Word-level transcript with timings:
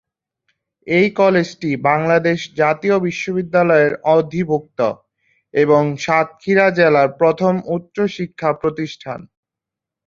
এই 0.87 1.07
কলেজটি 1.19 1.69
বাংলাদেশ 1.89 2.39
জাতীয় 2.55 2.95
বিশ্ববিদ্যালয়ের 2.99 3.93
অধিভুক্ত 4.13 4.79
এবং 5.53 5.83
সাতক্ষীরা 6.03 6.67
জেলার 6.77 7.09
প্রথম 7.19 7.53
উচ্চ 7.75 7.97
শিক্ষা 8.17 8.49
প্রতিষ্ঠান। 8.61 9.19